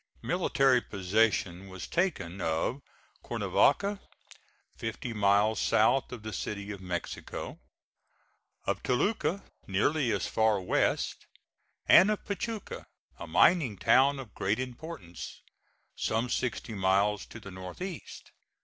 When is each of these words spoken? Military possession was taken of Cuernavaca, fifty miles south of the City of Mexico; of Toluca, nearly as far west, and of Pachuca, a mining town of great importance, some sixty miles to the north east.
Military 0.23 0.81
possession 0.81 1.69
was 1.69 1.85
taken 1.85 2.41
of 2.41 2.81
Cuernavaca, 3.21 3.99
fifty 4.75 5.13
miles 5.13 5.59
south 5.61 6.11
of 6.11 6.23
the 6.23 6.33
City 6.33 6.71
of 6.71 6.81
Mexico; 6.81 7.59
of 8.65 8.81
Toluca, 8.81 9.43
nearly 9.67 10.11
as 10.11 10.25
far 10.25 10.59
west, 10.59 11.27
and 11.85 12.09
of 12.09 12.25
Pachuca, 12.25 12.87
a 13.19 13.27
mining 13.27 13.77
town 13.77 14.17
of 14.17 14.33
great 14.33 14.57
importance, 14.57 15.43
some 15.95 16.29
sixty 16.29 16.73
miles 16.73 17.27
to 17.27 17.39
the 17.39 17.51
north 17.51 17.79
east. 17.79 18.31